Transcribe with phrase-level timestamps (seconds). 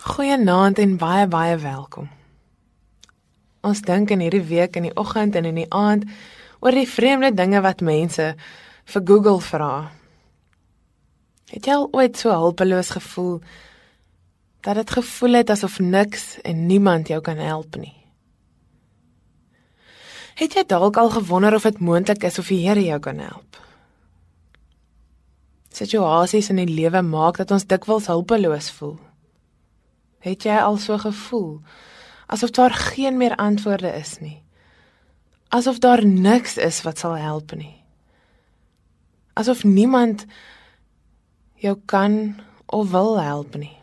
[0.00, 2.06] Goeienaand en baie baie welkom.
[3.60, 6.06] Ons dink in hierdie week in die oggend en in die aand
[6.64, 8.30] oor die vreemde dinge wat mense
[8.94, 9.74] vir Google vra.
[11.52, 13.42] Het jy al ooit so hulpeloos gevoel
[14.64, 17.92] dat dit gevoel het asof niks en niemand jou kan help nie?
[20.40, 23.60] Het jy dalk al gewonder of dit moontlik is of die Here jou kan help?
[25.76, 28.96] Situasies in die lewe maak dat ons dikwels hulpeloos voel.
[30.20, 31.60] Het jy al so gevoel
[32.30, 34.42] asof daar geen meer antwoorde is nie?
[35.48, 37.82] Asof daar niks is wat sal help nie?
[39.32, 40.26] Asof niemand
[41.54, 42.36] jou kan
[42.66, 43.76] of wil help nie?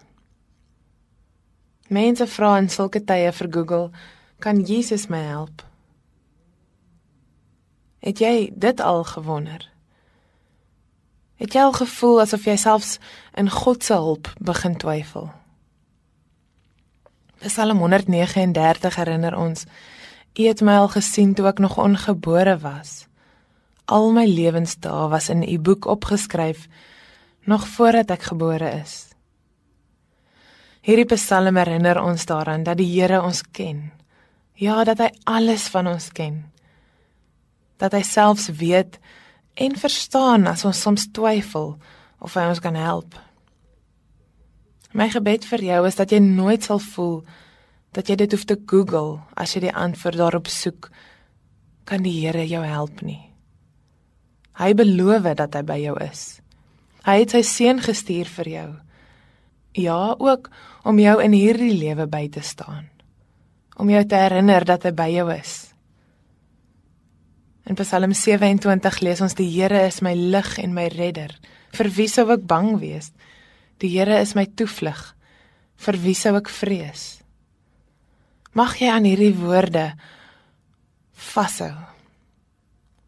[1.87, 3.89] Mense vra in sulke tye vir Google,
[4.39, 5.63] kan Jesus my help?
[7.99, 9.67] Het jy dit al gewonder?
[11.35, 12.95] Het jy al gevoel asof jy selfs
[13.35, 15.29] in God se hulp begin twyfel?
[17.47, 19.65] Psalm 139 herinner ons:
[20.35, 23.05] U het my al gesien toe ek nog ongebore was.
[23.87, 26.67] Al my lewensdae was in U boek opgeskryf
[27.47, 29.07] nog voordat ek gebore is.
[30.83, 33.91] Hierdie Psalm herinner ons daaraan dat die Here ons ken.
[34.53, 36.43] Ja, dat hy alles van ons ken.
[37.77, 38.99] Dat hy selfs weet
[39.55, 41.77] en verstaan as ons soms twyfel
[42.19, 43.15] of hy ons kan help.
[44.95, 47.21] My gebed vir jou is dat jy nooit sal voel
[47.95, 50.91] dat jy dit hoef te Google as jy die antwoord daarop soek.
[51.87, 53.21] Kan die Here jou help nie?
[54.57, 56.39] Hy beloof dat hy by jou is.
[57.07, 58.69] Hy het sy seun gestuur vir jou.
[59.77, 60.49] Ja, ook
[60.87, 62.89] om jou in hierdie lewe by te staan.
[63.77, 65.55] Om jou te herinner dat hy by jou is.
[67.67, 71.33] In Psalm 27 lees ons die Here is my lig en my redder.
[71.75, 73.11] Vir wie sou ek bang wees?
[73.81, 74.99] Die Here is my toevlug.
[75.77, 77.19] Vir wie sou ek vrees?
[78.57, 79.91] Mag jy aan hierdie woorde
[81.13, 81.75] vashou.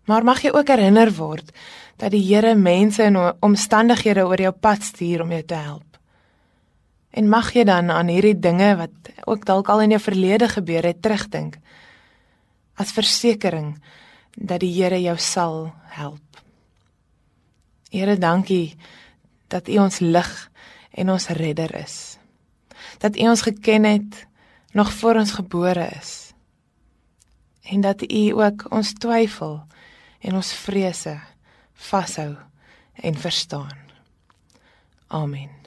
[0.09, 1.49] Maar mag jy ook herinner word
[1.97, 5.97] dat die Here mense en omstandighede oor jou pad stuur om jou te help.
[7.09, 10.85] En mag jy dan aan hierdie dinge wat ook dalk al in jou verlede gebeur
[10.85, 11.57] het terugdink
[12.79, 13.73] as versekering
[14.37, 16.21] dat die Here jou sal help.
[17.89, 18.77] Here, dankie
[19.49, 20.48] dat U ons lig
[20.99, 22.17] en ons redder is.
[22.99, 24.27] Dat U ons geken het
[24.71, 26.33] nog voor ons gebore is.
[27.63, 29.63] En dat U ook ons twyfel
[30.19, 31.19] en ons vrese
[31.73, 32.35] vashou
[32.93, 33.77] en verstaan.
[35.07, 35.58] Amen.